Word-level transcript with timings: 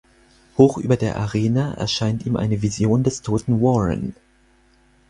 Hoch 0.57 0.79
über 0.79 0.97
der 0.97 1.17
Arena 1.19 1.75
erscheint 1.75 2.25
ihm 2.25 2.35
eine 2.35 2.63
Vision 2.63 3.03
des 3.03 3.21
toten 3.21 3.61
Warren. 3.61 4.15